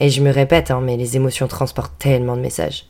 Et 0.00 0.10
je 0.10 0.20
me 0.20 0.30
répète, 0.30 0.70
hein, 0.70 0.80
mais 0.82 0.96
les 0.96 1.16
émotions 1.16 1.46
transportent 1.46 1.98
tellement 1.98 2.36
de 2.36 2.42
messages. 2.42 2.86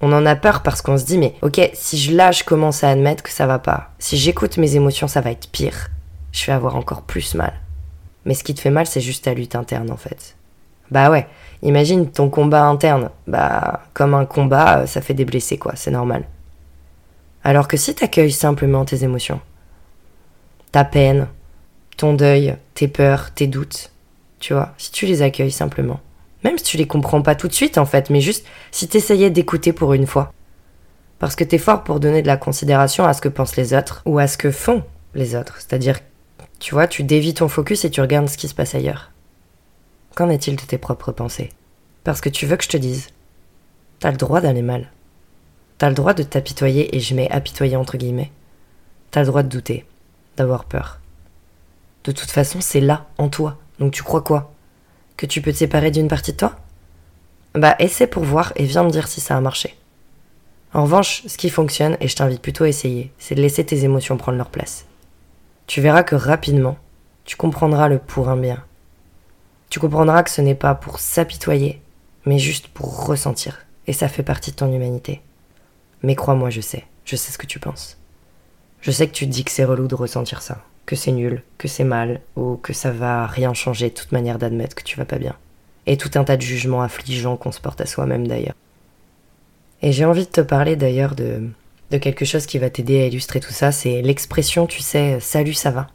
On 0.00 0.12
en 0.12 0.26
a 0.26 0.36
peur 0.36 0.62
parce 0.62 0.80
qu'on 0.80 0.96
se 0.96 1.04
dit, 1.04 1.18
mais 1.18 1.34
ok, 1.42 1.70
si 1.74 1.98
je 1.98 2.14
lâche, 2.14 2.40
je 2.40 2.44
commence 2.44 2.84
à 2.84 2.90
admettre 2.90 3.22
que 3.22 3.30
ça 3.30 3.46
va 3.46 3.58
pas? 3.58 3.90
Si 3.98 4.16
j'écoute 4.16 4.58
mes 4.58 4.76
émotions, 4.76 5.08
ça 5.08 5.20
va 5.20 5.30
être 5.30 5.50
pire. 5.50 5.88
Je 6.32 6.46
vais 6.46 6.52
avoir 6.52 6.76
encore 6.76 7.02
plus 7.02 7.34
mal. 7.34 7.52
Mais 8.24 8.34
ce 8.34 8.44
qui 8.44 8.54
te 8.54 8.60
fait 8.60 8.70
mal, 8.70 8.86
c'est 8.86 9.00
juste 9.00 9.24
ta 9.24 9.34
lutte 9.34 9.56
interne 9.56 9.90
en 9.90 9.96
fait. 9.96 10.36
Bah 10.90 11.10
ouais, 11.10 11.26
imagine 11.62 12.10
ton 12.10 12.28
combat 12.28 12.64
interne. 12.64 13.10
Bah, 13.26 13.80
comme 13.94 14.14
un 14.14 14.24
combat, 14.24 14.80
euh, 14.80 14.86
ça 14.86 15.00
fait 15.00 15.14
des 15.14 15.24
blessés 15.24 15.58
quoi, 15.58 15.72
c'est 15.74 15.90
normal. 15.90 16.24
Alors 17.46 17.68
que 17.68 17.76
si 17.76 17.94
t'accueilles 17.94 18.32
simplement 18.32 18.84
tes 18.84 19.04
émotions, 19.04 19.40
ta 20.72 20.82
peine, 20.84 21.28
ton 21.96 22.12
deuil, 22.12 22.56
tes 22.74 22.88
peurs, 22.88 23.32
tes 23.32 23.46
doutes, 23.46 23.92
tu 24.40 24.52
vois, 24.52 24.74
si 24.78 24.90
tu 24.90 25.06
les 25.06 25.22
accueilles 25.22 25.52
simplement, 25.52 26.00
même 26.42 26.58
si 26.58 26.64
tu 26.64 26.76
les 26.76 26.88
comprends 26.88 27.22
pas 27.22 27.36
tout 27.36 27.46
de 27.46 27.52
suite 27.52 27.78
en 27.78 27.86
fait, 27.86 28.10
mais 28.10 28.20
juste 28.20 28.44
si 28.72 28.88
t'essayais 28.88 29.30
d'écouter 29.30 29.72
pour 29.72 29.92
une 29.92 30.08
fois. 30.08 30.32
Parce 31.20 31.36
que 31.36 31.44
t'es 31.44 31.58
fort 31.58 31.84
pour 31.84 32.00
donner 32.00 32.20
de 32.20 32.26
la 32.26 32.36
considération 32.36 33.04
à 33.04 33.12
ce 33.14 33.20
que 33.20 33.28
pensent 33.28 33.54
les 33.54 33.74
autres 33.74 34.02
ou 34.06 34.18
à 34.18 34.26
ce 34.26 34.38
que 34.38 34.50
font 34.50 34.82
les 35.14 35.36
autres. 35.36 35.58
C'est-à-dire, 35.58 36.00
tu 36.58 36.74
vois, 36.74 36.88
tu 36.88 37.04
dévis 37.04 37.34
ton 37.34 37.46
focus 37.46 37.84
et 37.84 37.90
tu 37.90 38.00
regardes 38.00 38.28
ce 38.28 38.38
qui 38.38 38.48
se 38.48 38.56
passe 38.56 38.74
ailleurs. 38.74 39.12
Qu'en 40.16 40.30
est-il 40.30 40.56
de 40.56 40.62
tes 40.62 40.78
propres 40.78 41.12
pensées? 41.12 41.50
Parce 42.02 42.20
que 42.20 42.28
tu 42.28 42.44
veux 42.44 42.56
que 42.56 42.64
je 42.64 42.70
te 42.70 42.76
dise. 42.76 43.06
T'as 44.00 44.10
le 44.10 44.16
droit 44.16 44.40
d'aller 44.40 44.62
mal. 44.62 44.90
T'as 45.78 45.88
le 45.88 45.94
droit 45.94 46.14
de 46.14 46.22
t'apitoyer 46.22 46.96
et 46.96 47.00
je 47.00 47.14
mets 47.14 47.30
apitoyer 47.30 47.76
entre 47.76 47.96
guillemets. 47.96 48.32
T'as 49.10 49.20
le 49.20 49.26
droit 49.26 49.42
de 49.42 49.48
douter, 49.48 49.84
d'avoir 50.36 50.64
peur. 50.64 51.00
De 52.04 52.12
toute 52.12 52.30
façon, 52.30 52.60
c'est 52.60 52.80
là, 52.80 53.06
en 53.18 53.28
toi. 53.28 53.58
Donc 53.78 53.92
tu 53.92 54.02
crois 54.02 54.22
quoi? 54.22 54.52
Que 55.16 55.26
tu 55.26 55.42
peux 55.42 55.52
te 55.52 55.58
séparer 55.58 55.90
d'une 55.90 56.08
partie 56.08 56.32
de 56.32 56.36
toi? 56.38 56.56
Bah 57.54 57.74
essaie 57.78 58.06
pour 58.06 58.24
voir 58.24 58.52
et 58.56 58.64
viens 58.64 58.84
me 58.84 58.90
dire 58.90 59.08
si 59.08 59.20
ça 59.20 59.36
a 59.36 59.40
marché. 59.40 59.76
En 60.72 60.82
revanche, 60.82 61.22
ce 61.26 61.38
qui 61.38 61.48
fonctionne, 61.48 61.96
et 62.00 62.08
je 62.08 62.16
t'invite 62.16 62.42
plutôt 62.42 62.64
à 62.64 62.68
essayer, 62.68 63.10
c'est 63.18 63.34
de 63.34 63.40
laisser 63.40 63.64
tes 63.64 63.84
émotions 63.84 64.18
prendre 64.18 64.36
leur 64.36 64.50
place. 64.50 64.84
Tu 65.66 65.80
verras 65.80 66.02
que 66.02 66.14
rapidement, 66.14 66.76
tu 67.24 67.36
comprendras 67.36 67.88
le 67.88 67.98
pour 67.98 68.28
un 68.28 68.36
bien. 68.36 68.62
Tu 69.70 69.80
comprendras 69.80 70.22
que 70.22 70.30
ce 70.30 70.42
n'est 70.42 70.54
pas 70.54 70.74
pour 70.74 71.00
s'apitoyer, 71.00 71.80
mais 72.24 72.38
juste 72.38 72.68
pour 72.68 73.06
ressentir. 73.06 73.64
Et 73.86 73.92
ça 73.92 74.08
fait 74.08 74.22
partie 74.22 74.50
de 74.50 74.56
ton 74.56 74.72
humanité. 74.72 75.22
Mais 76.06 76.14
crois-moi, 76.14 76.48
je 76.48 76.62
sais, 76.62 76.84
je 77.04 77.16
sais 77.16 77.32
ce 77.32 77.36
que 77.36 77.46
tu 77.46 77.58
penses. 77.58 77.98
Je 78.80 78.90
sais 78.90 79.06
que 79.06 79.12
tu 79.12 79.26
te 79.26 79.30
dis 79.32 79.44
que 79.44 79.50
c'est 79.50 79.64
relou 79.64 79.88
de 79.88 79.94
ressentir 79.94 80.40
ça 80.40 80.62
que 80.86 80.96
c'est 80.96 81.12
nul, 81.12 81.42
que 81.58 81.68
c'est 81.68 81.84
mal, 81.84 82.20
ou 82.36 82.56
que 82.56 82.72
ça 82.72 82.92
va 82.92 83.26
rien 83.26 83.52
changer, 83.52 83.90
toute 83.90 84.12
manière 84.12 84.38
d'admettre 84.38 84.76
que 84.76 84.84
tu 84.84 84.96
vas 84.96 85.04
pas 85.04 85.18
bien. 85.18 85.34
Et 85.86 85.96
tout 85.96 86.10
un 86.14 86.24
tas 86.24 86.36
de 86.36 86.42
jugements 86.42 86.82
affligeants 86.82 87.36
qu'on 87.36 87.52
se 87.52 87.60
porte 87.60 87.80
à 87.80 87.86
soi-même 87.86 88.26
d'ailleurs. 88.26 88.54
Et 89.82 89.92
j'ai 89.92 90.04
envie 90.04 90.24
de 90.24 90.30
te 90.30 90.40
parler 90.40 90.76
d'ailleurs 90.76 91.14
de, 91.14 91.50
quelque 91.98 92.24
chose 92.24 92.46
qui 92.46 92.58
va 92.58 92.70
t'aider 92.70 93.02
à 93.02 93.06
illustrer 93.06 93.40
tout 93.40 93.52
ça, 93.52 93.72
c'est 93.72 94.00
l'expression, 94.00 94.66
tu 94.66 94.80
sais, 94.80 95.18
salut 95.20 95.54
ça 95.54 95.70
va, 95.70 95.88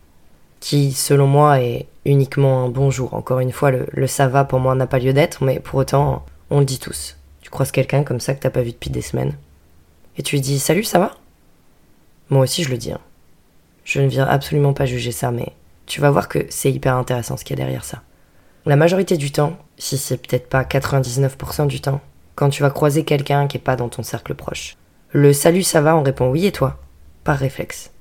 qui 0.60 0.92
selon 0.92 1.26
moi 1.26 1.62
est 1.62 1.88
uniquement 2.06 2.66
un 2.66 2.70
bonjour. 2.70 3.14
Encore 3.14 3.40
une 3.40 3.52
fois, 3.52 3.72
le, 3.72 3.88
le 3.92 4.08
ça 4.08 4.28
va 4.28 4.44
pour 4.44 4.60
moi 4.60 4.76
n'a 4.76 4.88
pas 4.88 5.00
lieu 5.00 5.14
d'être, 5.14 5.44
mais 5.44 5.60
pour 5.60 5.80
autant, 5.80 6.26
on 6.50 6.60
le 6.60 6.66
dit 6.66 6.80
tous. 6.80 7.18
Tu 7.42 7.50
croises 7.50 7.72
quelqu'un 7.72 8.04
comme 8.04 8.20
ça 8.20 8.34
que 8.34 8.42
t'as 8.42 8.50
pas 8.50 8.62
vu 8.62 8.72
depuis 8.72 8.90
des 8.90 9.02
semaines, 9.02 9.36
et 10.18 10.24
tu 10.24 10.36
lui 10.36 10.42
dis 10.42 10.60
salut 10.60 10.84
ça 10.84 11.00
va? 11.00 11.16
Moi 12.30 12.44
aussi 12.44 12.64
je 12.64 12.70
le 12.70 12.78
dis. 12.78 12.92
Hein. 12.92 13.02
Je 13.84 14.00
ne 14.00 14.08
viens 14.08 14.26
absolument 14.26 14.74
pas 14.74 14.86
juger 14.86 15.12
ça, 15.12 15.32
mais 15.32 15.54
tu 15.86 16.02
vas 16.02 16.12
voir 16.12 16.30
que 16.30 16.46
c'est 16.50 16.72
hyper 16.72 16.96
intéressant 16.96 17.38
ce 17.38 17.44
qu'il 17.44 17.58
y 17.58 17.62
a 17.62 17.64
derrière 17.64 17.84
ça. 17.84 18.02
La 18.66 18.76
majorité 18.76 19.18
du 19.18 19.32
temps, 19.32 19.58
si 19.78 19.98
c'est 19.98 20.18
peut-être 20.18 20.48
pas 20.48 20.64
99% 20.64 21.68
du 21.68 21.82
temps, 21.82 22.00
quand 22.36 22.50
tu 22.50 22.62
vas 22.62 22.70
croiser 22.70 23.04
quelqu'un 23.04 23.48
qui 23.48 23.58
est 23.58 23.62
pas 23.62 23.76
dans 23.76 23.90
ton 23.90 24.04
cercle 24.04 24.36
proche, 24.36 24.78
le 25.12 25.34
salut 25.34 25.64
ça 25.64 25.82
va, 25.82 25.98
on 25.98 26.04
répond 26.04 26.30
oui 26.30 26.46
et 26.46 26.52
toi, 26.52 26.80
par 27.24 27.38
réflexe. 27.38 27.92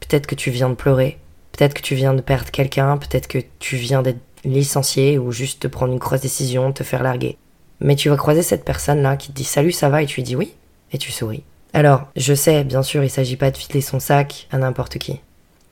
Peut-être 0.00 0.26
que 0.26 0.34
tu 0.34 0.50
viens 0.50 0.68
de 0.68 0.74
pleurer, 0.74 1.18
peut-être 1.52 1.74
que 1.74 1.82
tu 1.82 1.94
viens 1.94 2.14
de 2.14 2.20
perdre 2.20 2.50
quelqu'un, 2.50 2.98
peut-être 2.98 3.26
que 3.26 3.38
tu 3.58 3.76
viens 3.76 4.02
d'être 4.02 4.20
licencié 4.44 5.18
ou 5.18 5.32
juste 5.32 5.62
de 5.62 5.68
prendre 5.68 5.92
une 5.92 5.98
grosse 5.98 6.20
décision, 6.20 6.72
te 6.72 6.84
faire 6.84 7.02
larguer. 7.02 7.38
Mais 7.80 7.96
tu 7.96 8.08
vas 8.08 8.16
croiser 8.16 8.42
cette 8.42 8.64
personne-là 8.64 9.16
qui 9.16 9.28
te 9.28 9.32
dit 9.32 9.44
salut 9.44 9.72
ça 9.72 9.88
va 9.88 10.02
et 10.02 10.06
tu 10.06 10.16
lui 10.16 10.22
dis 10.22 10.36
oui, 10.36 10.54
et 10.92 10.98
tu 10.98 11.10
souris. 11.10 11.44
Alors, 11.74 12.08
je 12.16 12.34
sais, 12.34 12.64
bien 12.64 12.82
sûr, 12.82 13.02
il 13.02 13.10
s'agit 13.10 13.36
pas 13.36 13.50
de 13.50 13.56
vider 13.56 13.80
son 13.80 13.98
sac 13.98 14.46
à 14.50 14.58
n'importe 14.58 14.98
qui. 14.98 15.20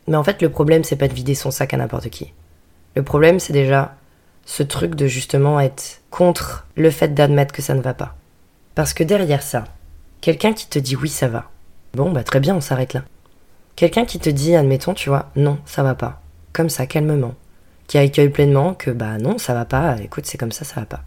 Mais 0.09 0.17
en 0.17 0.25
fait, 0.25 0.41
le 0.41 0.49
problème, 0.49 0.83
c'est 0.83 0.97
pas 0.97 1.09
de 1.09 1.15
vider 1.15 1.35
son 1.35 1.51
sac 1.51 1.75
à 1.75 1.77
n'importe 1.77 2.09
qui. 2.09 2.33
Le 2.97 3.03
problème, 3.03 3.39
c'est 3.39 3.53
déjà 3.53 3.95
ce 4.47 4.63
truc 4.63 4.95
de 4.95 5.07
justement 5.07 5.61
être 5.61 6.01
contre 6.11 6.67
le 6.75 6.91
fait 6.91 7.15
d'admettre 7.15 7.55
que 7.55 7.63
ça 7.63 7.75
ne 7.75 7.83
va 7.83 7.95
pas. 7.95 8.17
Parce 8.75 8.95
que 8.95 9.05
derrière 9.05 9.43
ça, 9.43 9.65
quelqu'un 10.21 10.55
qui 10.55 10.67
te 10.67 10.79
dit 10.79 10.97
oui, 10.97 11.09
ça 11.09 11.29
va. 11.29 11.51
Bon, 11.95 12.11
bah 12.11 12.25
très 12.25 12.41
bien, 12.41 12.57
on 12.57 12.61
s'arrête 12.61 12.95
là. 12.95 13.03
Quelqu'un 13.77 14.05
qui 14.05 14.19
te 14.19 14.31
dit, 14.31 14.57
admettons, 14.57 14.95
tu 14.95 15.09
vois, 15.09 15.31
non, 15.37 15.59
ça 15.65 15.83
va 15.83 15.95
pas. 15.95 16.21
Comme 16.53 16.69
ça, 16.69 16.87
calmement. 16.87 17.35
Qui 17.87 17.99
accueille 17.99 18.29
pleinement 18.29 18.75
que, 18.75 18.91
bah 18.91 19.19
non, 19.19 19.39
ça 19.39 19.55
va 19.55 19.65
pas, 19.65 19.97
écoute, 20.03 20.27
c'est 20.27 20.39
comme 20.39 20.53
ça, 20.53 20.65
ça 20.65 20.81
va 20.81 20.87
pas. 20.87 21.03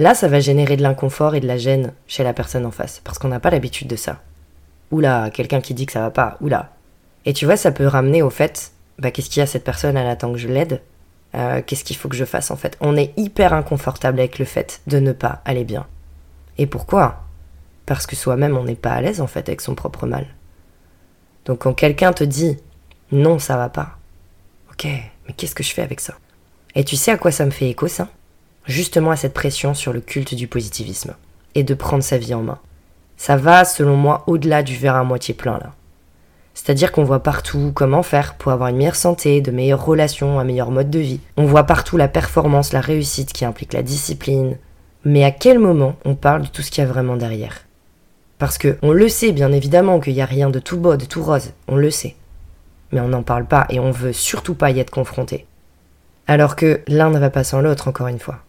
Là, 0.00 0.14
ça 0.14 0.28
va 0.28 0.40
générer 0.40 0.78
de 0.78 0.82
l'inconfort 0.82 1.34
et 1.34 1.40
de 1.40 1.46
la 1.46 1.58
gêne 1.58 1.92
chez 2.06 2.24
la 2.24 2.32
personne 2.32 2.64
en 2.64 2.70
face, 2.70 3.02
parce 3.04 3.18
qu'on 3.18 3.28
n'a 3.28 3.38
pas 3.38 3.50
l'habitude 3.50 3.86
de 3.86 3.96
ça. 3.96 4.22
Oula, 4.90 5.28
quelqu'un 5.28 5.60
qui 5.60 5.74
dit 5.74 5.84
que 5.84 5.92
ça 5.92 6.00
va 6.00 6.10
pas, 6.10 6.38
oula. 6.40 6.70
Et 7.26 7.34
tu 7.34 7.44
vois, 7.44 7.58
ça 7.58 7.70
peut 7.70 7.86
ramener 7.86 8.22
au 8.22 8.30
fait, 8.30 8.72
bah 8.98 9.10
qu'est-ce 9.10 9.28
qu'il 9.28 9.40
y 9.40 9.42
a 9.42 9.46
cette 9.46 9.62
personne, 9.62 9.98
elle 9.98 10.06
attend 10.06 10.32
que 10.32 10.38
je 10.38 10.48
l'aide 10.48 10.80
euh, 11.34 11.60
Qu'est-ce 11.60 11.84
qu'il 11.84 11.96
faut 11.96 12.08
que 12.08 12.16
je 12.16 12.24
fasse 12.24 12.50
en 12.50 12.56
fait 12.56 12.78
On 12.80 12.96
est 12.96 13.12
hyper 13.18 13.52
inconfortable 13.52 14.20
avec 14.20 14.38
le 14.38 14.46
fait 14.46 14.80
de 14.86 15.00
ne 15.00 15.12
pas 15.12 15.42
aller 15.44 15.64
bien. 15.64 15.86
Et 16.56 16.64
pourquoi? 16.64 17.24
Parce 17.84 18.06
que 18.06 18.16
soi-même, 18.16 18.56
on 18.56 18.64
n'est 18.64 18.76
pas 18.76 18.92
à 18.92 19.02
l'aise 19.02 19.20
en 19.20 19.26
fait 19.26 19.50
avec 19.50 19.60
son 19.60 19.74
propre 19.74 20.06
mal. 20.06 20.28
Donc 21.44 21.58
quand 21.58 21.74
quelqu'un 21.74 22.14
te 22.14 22.24
dit 22.24 22.56
non, 23.12 23.38
ça 23.38 23.58
va 23.58 23.68
pas, 23.68 23.98
ok, 24.72 24.84
mais 24.86 25.34
qu'est-ce 25.36 25.54
que 25.54 25.62
je 25.62 25.74
fais 25.74 25.82
avec 25.82 26.00
ça? 26.00 26.14
Et 26.74 26.84
tu 26.84 26.96
sais 26.96 27.10
à 27.10 27.18
quoi 27.18 27.32
ça 27.32 27.44
me 27.44 27.50
fait 27.50 27.68
écho 27.68 27.86
ça? 27.86 28.08
Justement 28.66 29.10
à 29.10 29.16
cette 29.16 29.34
pression 29.34 29.74
sur 29.74 29.92
le 29.92 30.00
culte 30.00 30.34
du 30.34 30.46
positivisme 30.46 31.14
et 31.54 31.64
de 31.64 31.74
prendre 31.74 32.02
sa 32.02 32.18
vie 32.18 32.34
en 32.34 32.42
main. 32.42 32.58
Ça 33.16 33.36
va, 33.36 33.64
selon 33.64 33.96
moi, 33.96 34.24
au-delà 34.26 34.62
du 34.62 34.76
verre 34.76 34.96
à 34.96 35.04
moitié 35.04 35.34
plein 35.34 35.58
là. 35.58 35.72
C'est-à-dire 36.54 36.92
qu'on 36.92 37.04
voit 37.04 37.22
partout 37.22 37.72
comment 37.74 38.02
faire 38.02 38.34
pour 38.34 38.52
avoir 38.52 38.68
une 38.68 38.76
meilleure 38.76 38.96
santé, 38.96 39.40
de 39.40 39.50
meilleures 39.50 39.84
relations, 39.84 40.38
un 40.38 40.44
meilleur 40.44 40.70
mode 40.70 40.90
de 40.90 40.98
vie. 40.98 41.20
On 41.36 41.46
voit 41.46 41.64
partout 41.64 41.96
la 41.96 42.08
performance, 42.08 42.72
la 42.72 42.80
réussite 42.80 43.32
qui 43.32 43.44
implique 43.44 43.72
la 43.72 43.82
discipline. 43.82 44.58
Mais 45.04 45.24
à 45.24 45.30
quel 45.30 45.58
moment 45.58 45.96
on 46.04 46.14
parle 46.14 46.42
de 46.42 46.48
tout 46.48 46.62
ce 46.62 46.70
qu'il 46.70 46.84
y 46.84 46.86
a 46.86 46.90
vraiment 46.90 47.16
derrière? 47.16 47.64
Parce 48.38 48.58
que 48.58 48.76
on 48.82 48.92
le 48.92 49.08
sait 49.08 49.32
bien 49.32 49.52
évidemment 49.52 50.00
qu'il 50.00 50.14
n'y 50.14 50.22
a 50.22 50.26
rien 50.26 50.50
de 50.50 50.58
tout 50.58 50.78
beau, 50.78 50.96
de 50.96 51.04
tout 51.04 51.22
rose, 51.22 51.52
on 51.68 51.76
le 51.76 51.90
sait. 51.90 52.16
mais 52.92 53.00
on 53.00 53.08
n'en 53.08 53.22
parle 53.22 53.46
pas 53.46 53.66
et 53.70 53.78
on 53.78 53.90
veut 53.90 54.12
surtout 54.12 54.54
pas 54.54 54.70
y 54.70 54.80
être 54.80 54.90
confronté. 54.90 55.46
Alors 56.26 56.56
que 56.56 56.80
l'un 56.88 57.10
ne 57.10 57.18
va 57.18 57.30
pas 57.30 57.44
sans 57.44 57.60
l'autre, 57.60 57.88
encore 57.88 58.08
une 58.08 58.18
fois. 58.18 58.40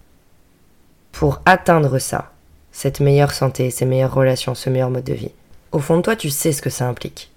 Pour 1.12 1.42
atteindre 1.46 2.00
ça, 2.00 2.32
cette 2.72 3.00
meilleure 3.00 3.34
santé, 3.34 3.70
ces 3.70 3.86
meilleures 3.86 4.14
relations, 4.14 4.56
ce 4.56 4.70
meilleur 4.70 4.90
mode 4.90 5.04
de 5.04 5.14
vie, 5.14 5.32
au 5.72 5.80
fond 5.80 5.98
de 5.98 6.02
toi, 6.02 6.16
tu 6.16 6.30
sais 6.30 6.52
ce 6.52 6.62
que 6.62 6.70
ça 6.70 6.88
implique. 6.88 7.32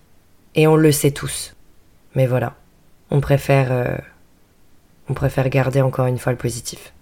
Et 0.55 0.67
on 0.67 0.77
le 0.77 0.93
sait 0.93 1.11
tous. 1.11 1.55
Mais 2.15 2.27
voilà, 2.27 2.55
on 3.11 3.21
préfère, 3.21 3.73
euh, 3.73 3.97
on 5.09 5.15
préfère 5.15 5.49
garder 5.49 5.83
encore 5.83 6.07
une 6.07 6.19
fois 6.19 6.33
le 6.33 6.39
positif. 6.39 6.93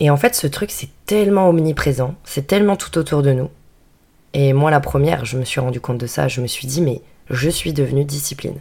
Et 0.00 0.10
en 0.10 0.16
fait, 0.16 0.34
ce 0.34 0.46
truc, 0.46 0.70
c'est 0.70 0.90
tellement 1.06 1.48
omniprésent, 1.48 2.14
c'est 2.24 2.46
tellement 2.46 2.76
tout 2.76 2.96
autour 2.98 3.22
de 3.22 3.32
nous. 3.32 3.50
Et 4.32 4.52
moi, 4.52 4.70
la 4.70 4.80
première, 4.80 5.24
je 5.24 5.38
me 5.38 5.44
suis 5.44 5.60
rendu 5.60 5.80
compte 5.80 5.98
de 5.98 6.06
ça, 6.06 6.28
je 6.28 6.40
me 6.40 6.46
suis 6.46 6.66
dit, 6.66 6.80
mais 6.80 7.02
je 7.30 7.50
suis 7.50 7.72
devenue 7.72 8.04
discipline. 8.04 8.60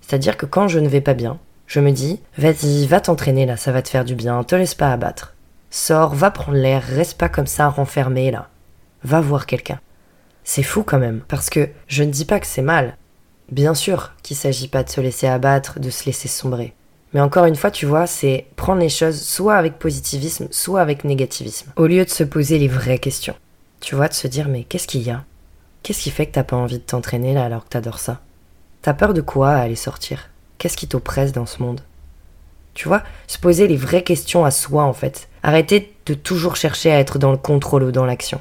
C'est-à-dire 0.00 0.36
que 0.36 0.46
quand 0.46 0.68
je 0.68 0.78
ne 0.78 0.88
vais 0.88 1.00
pas 1.00 1.14
bien, 1.14 1.38
je 1.66 1.80
me 1.80 1.90
dis, 1.90 2.20
vas-y, 2.36 2.86
va 2.86 3.00
t'entraîner 3.00 3.46
là, 3.46 3.56
ça 3.56 3.72
va 3.72 3.82
te 3.82 3.88
faire 3.88 4.04
du 4.04 4.14
bien, 4.14 4.42
te 4.44 4.54
laisse 4.54 4.74
pas 4.74 4.92
abattre. 4.92 5.34
Sors, 5.70 6.14
va 6.14 6.30
prendre 6.30 6.58
l'air, 6.58 6.82
reste 6.82 7.18
pas 7.18 7.28
comme 7.28 7.46
ça 7.46 7.68
renfermé 7.68 8.30
là. 8.30 8.48
Va 9.04 9.20
voir 9.20 9.46
quelqu'un. 9.46 9.80
C'est 10.44 10.62
fou 10.62 10.82
quand 10.82 10.98
même, 10.98 11.20
parce 11.28 11.50
que 11.50 11.68
je 11.88 12.02
ne 12.02 12.10
dis 12.10 12.24
pas 12.24 12.40
que 12.40 12.46
c'est 12.46 12.62
mal. 12.62 12.96
Bien 13.50 13.74
sûr 13.74 14.12
qu'il 14.22 14.36
s'agit 14.36 14.68
pas 14.68 14.82
de 14.82 14.88
se 14.88 15.00
laisser 15.00 15.26
abattre, 15.26 15.78
de 15.78 15.90
se 15.90 16.06
laisser 16.06 16.28
sombrer. 16.28 16.74
Mais 17.12 17.20
encore 17.20 17.46
une 17.46 17.56
fois, 17.56 17.70
tu 17.70 17.86
vois, 17.86 18.06
c'est 18.06 18.46
prendre 18.56 18.80
les 18.80 18.88
choses 18.88 19.20
soit 19.20 19.56
avec 19.56 19.78
positivisme, 19.78 20.48
soit 20.50 20.80
avec 20.80 21.04
négativisme, 21.04 21.72
au 21.76 21.86
lieu 21.86 22.04
de 22.04 22.10
se 22.10 22.24
poser 22.24 22.58
les 22.58 22.68
vraies 22.68 22.98
questions. 22.98 23.36
Tu 23.80 23.94
vois, 23.94 24.08
de 24.08 24.14
se 24.14 24.26
dire, 24.26 24.48
mais 24.48 24.64
qu'est-ce 24.64 24.86
qu'il 24.86 25.02
y 25.02 25.10
a? 25.10 25.24
Qu'est-ce 25.82 26.02
qui 26.02 26.10
fait 26.10 26.26
que 26.26 26.32
t'as 26.32 26.44
pas 26.44 26.56
envie 26.56 26.78
de 26.78 26.82
t'entraîner 26.84 27.32
là 27.32 27.44
alors 27.44 27.64
que 27.64 27.70
t'adores 27.70 28.00
ça? 28.00 28.20
T'as 28.82 28.94
peur 28.94 29.14
de 29.14 29.20
quoi 29.20 29.50
à 29.50 29.60
aller 29.60 29.76
sortir? 29.76 30.28
Qu'est-ce 30.58 30.76
qui 30.76 30.88
t'oppresse 30.88 31.32
dans 31.32 31.46
ce 31.46 31.62
monde? 31.62 31.80
Tu 32.78 32.86
vois, 32.86 33.02
se 33.26 33.38
poser 33.38 33.66
les 33.66 33.76
vraies 33.76 34.04
questions 34.04 34.44
à 34.44 34.52
soi 34.52 34.84
en 34.84 34.92
fait. 34.92 35.28
Arrêter 35.42 35.92
de 36.06 36.14
toujours 36.14 36.54
chercher 36.54 36.92
à 36.92 37.00
être 37.00 37.18
dans 37.18 37.32
le 37.32 37.36
contrôle 37.36 37.82
ou 37.82 37.90
dans 37.90 38.06
l'action. 38.06 38.40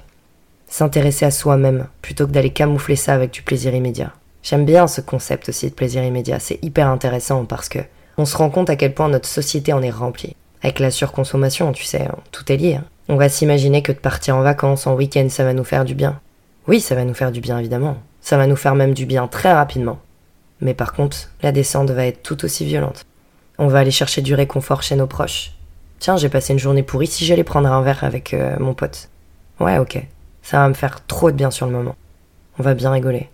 S'intéresser 0.68 1.26
à 1.26 1.32
soi-même 1.32 1.88
plutôt 2.04 2.28
que 2.28 2.32
d'aller 2.32 2.52
camoufler 2.52 2.96
ça 2.96 3.16
avec 3.16 3.32
du 3.32 3.42
plaisir 3.42 3.74
immédiat. 3.74 4.14
J'aime 4.44 4.64
bien 4.64 4.86
ce 4.86 5.02
concept 5.02 5.50
aussi 5.50 5.72
de 5.72 5.74
plaisir 5.74 6.04
immédiat, 6.04 6.40
c'est 6.40 6.64
hyper 6.64 6.88
intéressant 6.88 7.46
parce 7.46 7.68
que 7.68 7.80
on 8.20 8.26
se 8.26 8.38
rend 8.38 8.52
compte 8.52 8.70
à 8.70 8.76
quel 8.76 8.94
point 8.94 9.10
notre 9.10 9.28
société 9.28 9.74
en 9.74 9.82
est 9.82 9.90
remplie. 9.90 10.36
Avec 10.62 10.78
la 10.78 10.92
surconsommation, 10.92 11.72
tu 11.72 11.86
sais, 11.86 12.08
tout 12.32 12.52
est 12.52 12.58
lié. 12.58 12.76
Hein. 12.76 12.86
On 13.10 13.16
va 13.16 13.30
s'imaginer 13.30 13.82
que 13.82 13.92
de 13.92 13.98
partir 13.98 14.36
en 14.36 14.44
vacances, 14.44 14.86
en 14.86 14.94
week-end, 14.94 15.30
ça 15.32 15.46
va 15.46 15.54
nous 15.54 15.64
faire 15.64 15.84
du 15.84 15.96
bien. 15.96 16.20
Oui, 16.68 16.80
ça 16.80 16.94
va 16.94 17.06
nous 17.06 17.16
faire 17.16 17.32
du 17.32 17.42
bien, 17.42 17.58
évidemment. 17.58 17.98
Ça 18.22 18.38
va 18.38 18.46
nous 18.46 18.56
faire 18.56 18.76
même 18.76 18.94
du 18.94 19.08
bien 19.08 19.26
très 19.26 19.52
rapidement. 19.52 19.98
Mais 20.62 20.76
par 20.76 20.94
contre, 20.94 21.32
la 21.42 21.52
descente 21.52 21.90
va 21.90 22.06
être 22.06 22.22
tout 22.22 22.46
aussi 22.46 22.66
violente. 22.66 23.08
On 23.60 23.68
va 23.68 23.80
aller 23.80 23.92
chercher 23.92 24.22
du 24.22 24.36
réconfort 24.36 24.84
chez 24.84 24.96
nos 24.96 25.08
proches. 25.08 25.54
Tiens, 26.00 26.18
j'ai 26.18 26.30
passé 26.30 26.54
une 26.54 26.60
journée 26.60 26.84
pourrie 26.84 27.08
si 27.08 27.26
j'allais 27.26 27.44
prendre 27.44 27.72
un 27.72 27.82
verre 27.82 28.04
avec 28.04 28.34
euh, 28.34 28.56
mon 28.60 28.74
pote. 28.74 29.10
Ouais, 29.60 29.80
ok. 29.80 30.00
Ça 30.44 30.60
va 30.60 30.70
me 30.70 30.76
faire 30.76 31.06
trop 31.08 31.32
de 31.32 31.36
bien 31.36 31.50
sur 31.50 31.66
le 31.66 31.72
moment. 31.72 31.96
On 32.60 32.64
va 32.64 32.76
bien 32.76 32.92
rigoler. 32.92 33.30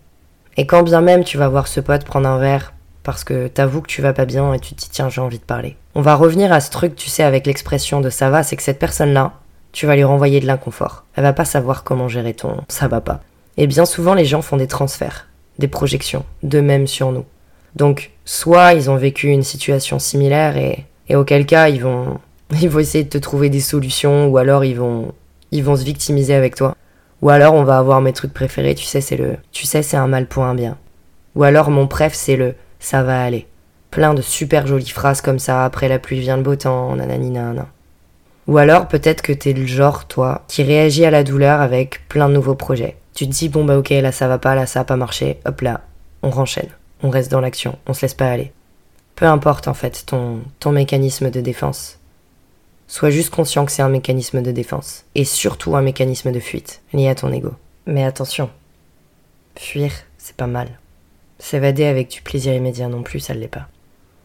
Et 0.55 0.65
quand 0.65 0.83
bien 0.83 1.01
même 1.01 1.23
tu 1.23 1.37
vas 1.37 1.49
voir 1.49 1.67
ce 1.67 1.79
pote 1.79 2.05
prendre 2.05 2.27
un 2.27 2.37
verre 2.37 2.73
parce 3.03 3.23
que 3.23 3.47
t'avoues 3.47 3.81
que 3.81 3.87
tu 3.87 4.01
vas 4.01 4.13
pas 4.13 4.25
bien 4.25 4.53
et 4.53 4.59
tu 4.59 4.75
te 4.75 4.81
dis 4.81 4.89
tiens 4.89 5.09
j'ai 5.09 5.19
envie 5.19 5.39
de 5.39 5.43
parler. 5.43 5.75
On 5.95 6.01
va 6.01 6.15
revenir 6.15 6.53
à 6.53 6.61
ce 6.61 6.71
truc, 6.71 6.95
tu 6.95 7.09
sais, 7.09 7.23
avec 7.23 7.45
l'expression 7.45 8.01
de 8.01 8.09
ça 8.09 8.29
va, 8.29 8.43
c'est 8.43 8.55
que 8.55 8.63
cette 8.63 8.79
personne-là, 8.79 9.33
tu 9.73 9.85
vas 9.85 9.95
lui 9.95 10.03
renvoyer 10.03 10.39
de 10.39 10.47
l'inconfort. 10.47 11.03
Elle 11.15 11.23
va 11.23 11.33
pas 11.33 11.45
savoir 11.45 11.83
comment 11.83 12.07
gérer 12.07 12.33
ton 12.33 12.61
ça 12.69 12.87
va 12.87 13.01
pas. 13.01 13.21
Et 13.57 13.67
bien 13.67 13.85
souvent 13.85 14.13
les 14.13 14.25
gens 14.25 14.41
font 14.41 14.57
des 14.57 14.67
transferts, 14.67 15.27
des 15.59 15.67
projections, 15.67 16.23
d'eux-mêmes 16.43 16.87
sur 16.87 17.11
nous. 17.11 17.25
Donc 17.75 18.11
soit 18.25 18.73
ils 18.73 18.89
ont 18.89 18.95
vécu 18.95 19.27
une 19.27 19.43
situation 19.43 19.99
similaire 19.99 20.57
et, 20.57 20.85
auquel 21.15 21.45
cas 21.45 21.69
ils 21.69 21.81
vont 21.81 22.19
ils 22.61 22.69
vont 22.69 22.79
essayer 22.79 23.03
de 23.03 23.09
te 23.09 23.17
trouver 23.17 23.49
des 23.49 23.59
solutions 23.59 24.27
ou 24.27 24.37
alors 24.37 24.65
ils 24.65 24.77
vont 24.77 25.13
ils 25.51 25.63
vont 25.63 25.75
se 25.75 25.83
victimiser 25.83 26.33
avec 26.33 26.55
toi. 26.55 26.75
Ou 27.21 27.29
alors 27.29 27.53
on 27.53 27.63
va 27.63 27.77
avoir 27.77 28.01
mes 28.01 28.13
trucs 28.13 28.33
préférés, 28.33 28.75
tu 28.75 28.85
sais 28.85 29.01
c'est 29.01 29.17
le 29.17 29.37
tu 29.51 29.65
sais 29.65 29.83
c'est 29.83 29.97
un 29.97 30.07
mal 30.07 30.27
pour 30.27 30.43
un 30.43 30.55
bien. 30.55 30.77
Ou 31.35 31.43
alors 31.43 31.69
mon 31.69 31.87
préf 31.87 32.13
c'est 32.13 32.35
le 32.35 32.55
ça 32.79 33.03
va 33.03 33.23
aller. 33.23 33.47
Plein 33.91 34.13
de 34.13 34.21
super 34.21 34.65
jolies 34.65 34.89
phrases 34.89 35.21
comme 35.21 35.39
ça, 35.39 35.65
après 35.65 35.87
la 35.87 35.99
pluie 35.99 36.19
vient 36.19 36.37
le 36.37 36.43
beau 36.43 36.55
temps, 36.55 36.95
nanani 36.95 37.29
nanana. 37.29 37.67
Ou 38.47 38.57
alors 38.57 38.87
peut-être 38.87 39.21
que 39.21 39.31
t'es 39.31 39.53
le 39.53 39.65
genre, 39.65 40.05
toi, 40.05 40.43
qui 40.47 40.63
réagit 40.63 41.05
à 41.05 41.11
la 41.11 41.23
douleur 41.23 41.61
avec 41.61 42.07
plein 42.09 42.27
de 42.27 42.33
nouveaux 42.33 42.55
projets. 42.55 42.97
Tu 43.13 43.25
te 43.25 43.31
dis, 43.31 43.47
bon 43.47 43.63
bah 43.63 43.77
ok, 43.77 43.89
là 43.89 44.11
ça 44.11 44.27
va 44.27 44.37
pas, 44.37 44.55
là 44.55 44.65
ça 44.65 44.81
a 44.81 44.83
pas 44.83 44.95
marché, 44.95 45.39
hop 45.45 45.61
là, 45.61 45.81
on 46.23 46.29
renchaîne, 46.29 46.69
on 47.03 47.09
reste 47.09 47.29
dans 47.29 47.41
l'action, 47.41 47.77
on 47.85 47.93
se 47.93 48.01
laisse 48.01 48.13
pas 48.13 48.31
aller. 48.31 48.51
Peu 49.15 49.25
importe 49.25 49.67
en 49.67 49.73
fait 49.73 50.05
ton, 50.05 50.41
ton 50.59 50.71
mécanisme 50.71 51.29
de 51.29 51.41
défense. 51.41 51.99
Sois 52.87 53.11
juste 53.11 53.29
conscient 53.29 53.65
que 53.65 53.71
c'est 53.71 53.81
un 53.81 53.89
mécanisme 53.89 54.41
de 54.41 54.51
défense, 54.51 55.05
et 55.13 55.25
surtout 55.25 55.75
un 55.75 55.81
mécanisme 55.81 56.31
de 56.31 56.39
fuite, 56.39 56.81
lié 56.93 57.09
à 57.09 57.15
ton 57.15 57.31
ego. 57.31 57.53
Mais 57.85 58.03
attention, 58.03 58.49
fuir, 59.57 59.91
c'est 60.17 60.35
pas 60.35 60.47
mal. 60.47 60.79
S'évader 61.39 61.85
avec 61.85 62.09
du 62.09 62.21
plaisir 62.21 62.53
immédiat 62.53 62.87
non 62.87 63.03
plus, 63.03 63.19
ça 63.19 63.33
ne 63.33 63.39
l'est 63.39 63.47
pas. 63.47 63.67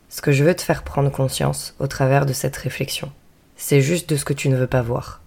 Ce 0.08 0.22
que 0.22 0.32
je 0.32 0.44
veux 0.44 0.54
te 0.54 0.62
faire 0.62 0.84
prendre 0.84 1.10
conscience 1.10 1.74
au 1.80 1.86
travers 1.86 2.26
de 2.26 2.32
cette 2.32 2.56
réflexion, 2.56 3.10
c'est 3.56 3.80
juste 3.80 4.08
de 4.08 4.16
ce 4.16 4.24
que 4.24 4.32
tu 4.32 4.48
ne 4.48 4.56
veux 4.56 4.66
pas 4.66 4.82
voir, 4.82 5.20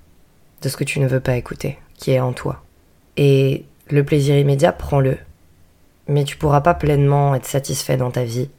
de 0.61 0.69
ce 0.69 0.77
que 0.77 0.83
tu 0.83 0.99
ne 0.99 1.07
veux 1.07 1.19
pas 1.19 1.35
écouter, 1.35 1.77
qui 1.97 2.11
est 2.11 2.19
en 2.19 2.33
toi. 2.33 2.63
Et 3.17 3.65
le 3.89 4.05
plaisir 4.05 4.37
immédiat, 4.37 4.71
prends-le. 4.71 5.17
Mais 6.11 6.25
tu 6.25 6.35
pourras 6.35 6.59
pas 6.59 6.73
pleinement 6.73 7.35
être 7.35 7.45
satisfait 7.45 7.95
dans 7.95 8.11
ta 8.11 8.25
vie 8.25 8.49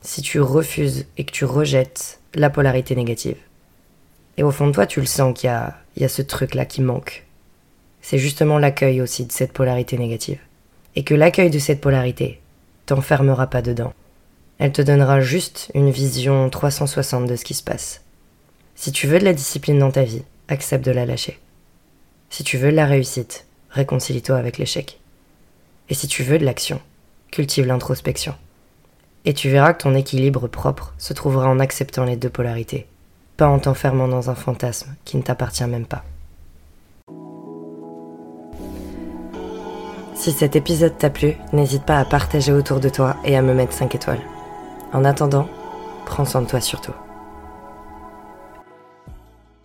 si 0.00 0.22
tu 0.22 0.40
refuses 0.40 1.04
et 1.18 1.24
que 1.24 1.30
tu 1.30 1.44
rejettes 1.44 2.20
la 2.34 2.48
polarité 2.48 2.96
négative. 2.96 3.36
Et 4.38 4.42
au 4.42 4.50
fond 4.50 4.68
de 4.68 4.72
toi, 4.72 4.86
tu 4.86 5.00
le 5.00 5.06
sens 5.06 5.38
qu'il 5.38 5.50
y 5.50 6.00
y 6.00 6.04
a 6.04 6.08
ce 6.08 6.22
truc-là 6.22 6.64
qui 6.64 6.80
manque. 6.80 7.26
C'est 8.00 8.16
justement 8.16 8.58
l'accueil 8.58 9.02
aussi 9.02 9.26
de 9.26 9.32
cette 9.32 9.52
polarité 9.52 9.98
négative 9.98 10.38
et 10.96 11.04
que 11.04 11.12
l'accueil 11.12 11.50
de 11.50 11.58
cette 11.58 11.82
polarité 11.82 12.40
t'enfermera 12.86 13.46
pas 13.48 13.60
dedans. 13.60 13.92
Elle 14.58 14.72
te 14.72 14.80
donnera 14.80 15.20
juste 15.20 15.70
une 15.74 15.90
vision 15.90 16.48
360 16.48 17.26
de 17.26 17.36
ce 17.36 17.44
qui 17.44 17.52
se 17.52 17.62
passe. 17.62 18.00
Si 18.74 18.90
tu 18.90 19.06
veux 19.06 19.18
de 19.18 19.24
la 19.24 19.34
discipline 19.34 19.80
dans 19.80 19.90
ta 19.90 20.04
vie, 20.04 20.24
accepte 20.48 20.86
de 20.86 20.92
la 20.92 21.04
lâcher. 21.04 21.38
Si 22.30 22.42
tu 22.42 22.56
veux 22.56 22.70
de 22.70 22.76
la 22.76 22.86
réussite, 22.86 23.44
réconcilie-toi 23.68 24.38
avec 24.38 24.56
l'échec. 24.56 24.98
Et 25.88 25.94
si 25.94 26.08
tu 26.08 26.22
veux 26.22 26.38
de 26.38 26.44
l'action, 26.44 26.80
cultive 27.30 27.66
l'introspection. 27.66 28.34
Et 29.26 29.34
tu 29.34 29.50
verras 29.50 29.72
que 29.74 29.82
ton 29.82 29.94
équilibre 29.94 30.48
propre 30.48 30.94
se 30.98 31.12
trouvera 31.12 31.48
en 31.48 31.60
acceptant 31.60 32.04
les 32.04 32.16
deux 32.16 32.30
polarités, 32.30 32.86
pas 33.36 33.48
en 33.48 33.58
t'enfermant 33.58 34.08
dans 34.08 34.30
un 34.30 34.34
fantasme 34.34 34.94
qui 35.04 35.16
ne 35.16 35.22
t'appartient 35.22 35.66
même 35.66 35.86
pas. 35.86 36.04
Si 40.14 40.32
cet 40.32 40.56
épisode 40.56 40.96
t'a 40.96 41.10
plu, 41.10 41.34
n'hésite 41.52 41.84
pas 41.84 41.98
à 41.98 42.04
partager 42.04 42.52
autour 42.52 42.80
de 42.80 42.88
toi 42.88 43.16
et 43.24 43.36
à 43.36 43.42
me 43.42 43.52
mettre 43.52 43.74
5 43.74 43.94
étoiles. 43.94 44.22
En 44.92 45.04
attendant, 45.04 45.48
prends 46.06 46.24
soin 46.24 46.40
de 46.40 46.46
toi 46.46 46.60
surtout. 46.60 46.94